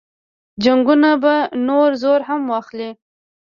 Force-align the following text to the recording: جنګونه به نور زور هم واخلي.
جنګونه 0.63 1.11
به 1.23 1.35
نور 1.67 1.89
زور 2.01 2.21
هم 2.29 2.41
واخلي. 2.51 2.89